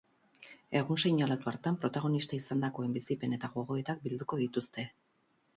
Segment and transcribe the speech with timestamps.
[0.79, 4.91] Egun seinalatu hartan protagonista izandakoen bizipen eta gogoetak bilduko dituzte.